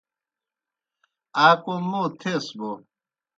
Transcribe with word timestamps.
آ 1.45 1.47
کوْم 1.63 1.81
موں 1.89 2.07
تھیس 2.19 2.45
بوْ 2.57 2.71